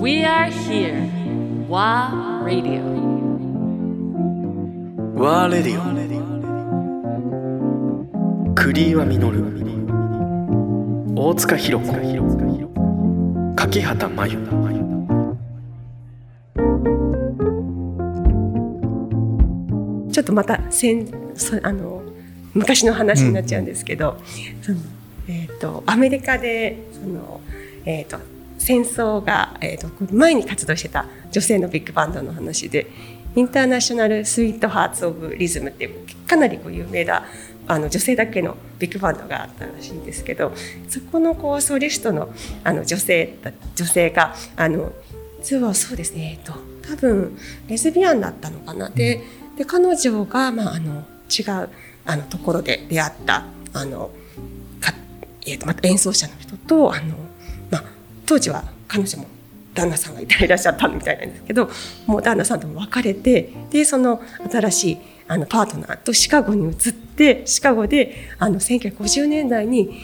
[0.00, 0.96] We are here.
[1.68, 2.80] WA Radio.
[5.14, 5.82] ワーレディオ
[8.54, 9.18] 栗岩実
[11.14, 11.92] 大塚弘子
[13.56, 14.38] 柿畑真由
[20.10, 22.02] ちょっとまたせんそあの
[22.54, 24.16] 昔の話になっちゃうんですけど、
[24.62, 24.78] その
[25.28, 27.42] えー、とアメリカでその、
[27.84, 32.86] えー、と戦争が、えー、と前に活動してた女性のビッグバンドの話で
[33.34, 37.24] インターナショナル・スイート・ハーツ・オブ・リズムっていうかなりこう有名な
[37.66, 40.52] あの女性だけのビッグバンドがあったらしいんですけど
[40.88, 42.28] そこのこうソリストの
[42.64, 43.36] あの女性
[43.76, 44.92] 女性があの
[45.42, 48.90] 実はそうですね、えっと、多分レズビアンだったのかな。
[48.90, 49.20] で
[49.56, 51.68] で彼女が、まあ、あの違う
[52.06, 54.10] あのところで出会ったあの
[54.80, 54.92] か、
[55.46, 57.29] えー、とまた演奏者の人とあの、まあ、
[58.30, 59.26] 当時は彼女も
[59.74, 61.68] 旦那さんがいらっしゃったみたいなんですけど
[62.06, 69.98] もう旦那さんとも別れてでその新しいあのパートナーとシカゴに移ってシカゴであの1950年代に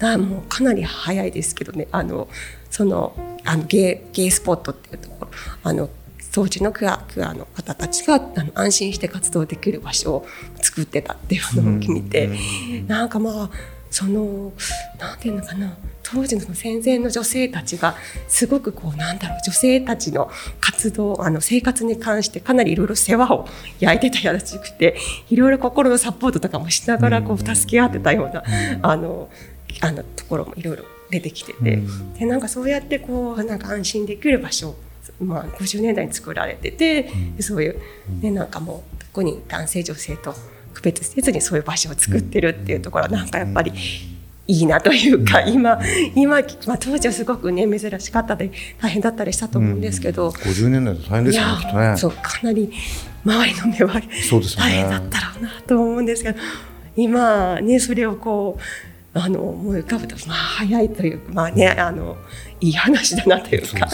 [0.00, 2.28] あもうかなり早いですけどねあの
[2.70, 5.30] そのあのゲイゲイスポットっていうところ
[5.64, 5.90] あの
[6.32, 10.26] 当時のクアクアの方たちがあの安心して活動できる場所を
[10.60, 13.50] 作ってたっていうのを見て、ん、なんかまあ
[13.90, 14.52] その
[15.00, 15.76] なんていうのかな
[16.12, 17.96] 当時の戦前の女性たちが
[18.28, 23.48] すごくこうなんだろう女性たちの活動あの生活に関してかなりいろいろ世話を
[23.80, 24.96] 焼いてたやらしくて
[25.30, 28.42] いろいろ心のサポートとかもしながらこう助け合ってたような、
[28.82, 29.30] あの
[29.80, 31.82] あのところもいろいろ出てきてて、
[32.18, 34.74] でなんかそうやってこうなんか安心できる場所
[35.20, 37.80] まあ、50年代に作られてて、そういう、
[38.20, 40.34] ね、なんかもう特に男性女性と
[40.74, 43.72] 区別せずにそういう場所を作ってるっていうところはなんかやっぱり
[44.48, 45.78] いいなというか、今
[46.14, 52.70] 今、まあ、当時はすごくね珍しかったで大変だったりしたと思うんですけど、うん、50年代で大変ですよねそうかなり
[53.24, 54.00] 周りの目は
[54.58, 56.38] 大変だったろうなと思うんですけど。
[56.96, 62.16] 今ねそれをこうあの思い浮かぶとまあ早いというまあねあの
[62.60, 63.88] いい話だなというか。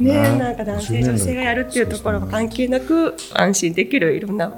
[0.00, 4.52] ね、ね、なんか男性女性がやるっていうところは関係なく安心できるいろんな、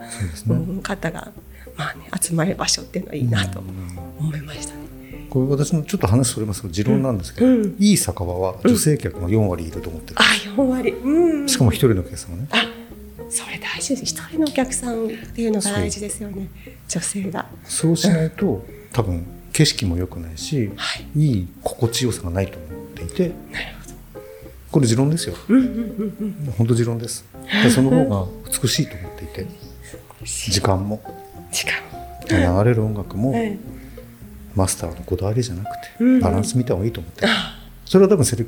[0.48, 1.32] うん、方が
[1.76, 3.60] まあね集まる場所っていうのはいいなと
[4.18, 4.87] 思いましたね。
[5.30, 10.16] これ私のちょっと話それますけど持論なんですけど、うん、いい酒場は女性客が4割いると思ってる、
[10.56, 12.48] うん、あ4割、うん、しかも一人のお客さんね。
[12.50, 12.66] あ
[13.30, 14.02] それ大事です。
[14.04, 16.48] 一人のお客さんっていうのが大事ですよね。
[16.88, 17.46] 女性が。
[17.64, 23.32] そうしないと多分景色も良くないし、はい、いい心地よさがないと思っていて。
[24.70, 25.34] これ持論ですよ、
[26.58, 27.24] 本当持論です。
[27.62, 28.26] でその方が
[28.62, 29.46] 美しいと思っていて。
[30.24, 31.00] 時間も。
[31.50, 31.88] 時間
[32.28, 33.32] 流れる音楽も、
[34.58, 35.66] マスターのこだわりじゃなく
[35.98, 37.26] てバランス見た方がいいと思って。
[37.84, 38.44] それは多分セレ,、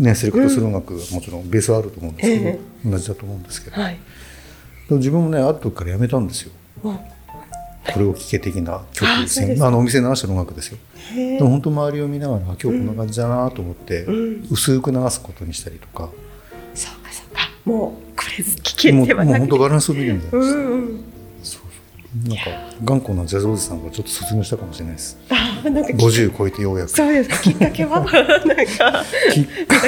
[0.00, 3.98] ね、セレクトする音楽はもちろんベースはあると思うんですけど、同じだと思うんですけど、はい、
[4.90, 6.52] 自分もねある時からやめたんですよ。
[6.82, 6.98] こ
[7.98, 10.78] れを聴け的な曲あのお店流してる音楽ですよ。
[11.14, 16.10] でも本当周りを見ながら今日こんな感じだなと思って、うん、薄く流すことにしたりとか、
[16.74, 17.48] そうかそうか。
[17.64, 21.04] もうこれ危険ではなくもう本当ガランスを見るみたいな、うんうん、
[22.24, 22.44] なんか
[22.82, 25.18] 頑固なジャズおじさんがちょっと卒業したかもしれないです。
[25.28, 26.90] あなんか50超えてようやく。
[26.90, 29.04] そうですきっかけは なんか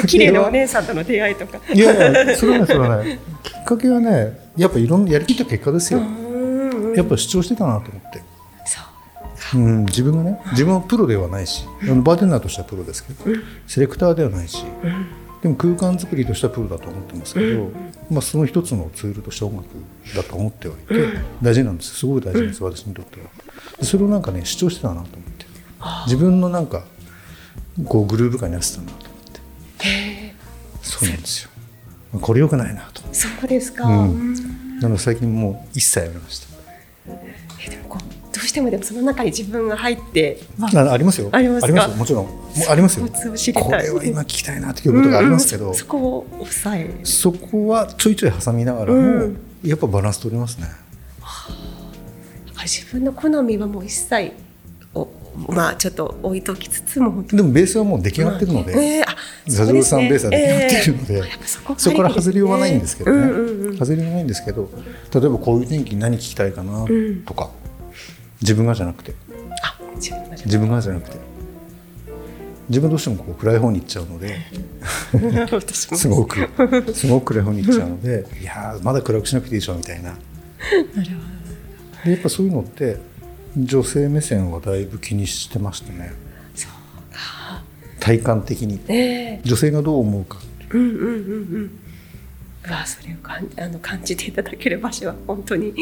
[0.05, 1.59] 綺麗なお姉さんとの出会いとか。
[1.73, 6.01] いやいやそれはねそれはねきっかけはねやっぱいろんなやりきった結果ですよ、
[6.95, 8.21] やっぱ主張してたなと思って。
[9.55, 13.25] うん、自分がね自分はプロではないしバーテンダーとしてはプロですけど、
[13.65, 14.63] セレクターではないし、
[15.41, 17.71] でも空間作りとしてはプロだと思ってますけど、
[18.11, 19.67] まあ、その一つのツールとして音楽
[20.15, 20.95] だと思ってはいて、
[21.41, 21.95] 大事なんです。
[21.95, 23.27] すごい大事です、私にとっては。
[23.81, 25.45] それをなんかね主張してたなと思って。
[26.05, 26.83] 自分のなんか
[27.85, 29.07] こうグルーヴ感に合わせたなと思っ
[29.77, 30.35] て。
[30.81, 31.49] そうなんですよ。
[32.19, 33.01] これよくないなと。
[33.13, 34.33] そうですか、うん、
[34.79, 36.48] なので最近もう一切やめました
[38.49, 41.29] してもでもその中に自分が入って、まあ、ありますよ。
[41.31, 42.27] ありますもちろん。
[42.69, 43.07] ありますよ。
[43.07, 50.67] これは今聞きたいなっていうことがありますけど、うんうん、そこを抑えそこはちょいちょい挟みながらも、うん、やっぱバランス取れますね、
[51.21, 51.53] は
[52.55, 54.33] あ、自分の好みはもう一切
[55.47, 59.05] まあちょっと置いときつつもでもベースはもう出来上がってるので、まあえー、
[59.47, 64.69] ザジョさんベースは出来上がってるので、えー、そこから外れようはないんですけどね、うんうんうん、外れようはないんですけど
[65.13, 66.85] 例えばこういう天気に何聞きたいかな
[67.25, 67.58] とか、うん、
[68.41, 69.13] 自分がじゃなくて。
[70.45, 71.17] 自分がじゃなくて。
[72.69, 74.37] 自分どうしてもこう暗い方に行っちゃうので。
[75.73, 76.49] すごく。
[76.93, 78.25] すごく暗い方に行っちゃうので。
[78.41, 80.11] いやまだ暗くしなくていいでしょみたいな。
[80.11, 80.19] なる
[80.93, 81.01] ほ
[82.03, 82.05] ど。
[82.05, 82.97] でやっぱそういうのって
[83.57, 86.13] 女性目線はだいぶ気にしてましたね。
[87.99, 90.37] 体感的に、えー、女性がどう思うか。
[90.71, 91.09] うんうんうんう
[91.65, 91.71] ん
[92.67, 95.73] うわそれをかんあの感じていただける場所は本当に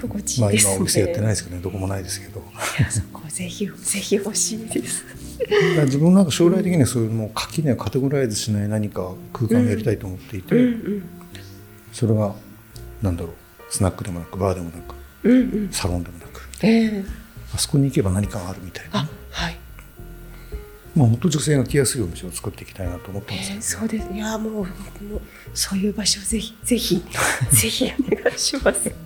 [0.00, 0.72] 心地いまあいですね。
[0.74, 5.04] 今お店やってないですけどねどこもないですけどいやそこぜひぜひ欲しいです。
[5.84, 10.66] 自分なんか将来的にはそういうもう垣根をカテゴライズしない何か空間をやりたいと思っていて、うんう
[10.96, 11.02] ん
[11.92, 12.34] それが
[13.02, 13.32] なんだろう
[13.70, 15.68] スナックでもなくバーでもなくうんうん。
[15.70, 17.04] サロンでもなくええ
[17.54, 19.08] あそこに行けば何かがあるみたいな
[20.96, 21.04] あはい。
[21.04, 24.12] まあ本当女性が来やすいお店を作っていきたいなと思ってますえー、そうです。
[24.12, 24.66] いやもうもう
[25.52, 27.02] そういう場所ぜひぜひ
[27.50, 29.03] ぜひお願いします。